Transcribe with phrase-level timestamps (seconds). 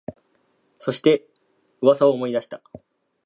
[0.79, 1.27] そして、
[1.79, 2.63] 噂を思い出した